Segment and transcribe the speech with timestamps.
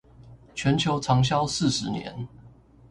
[0.55, 2.27] 全球長銷四十年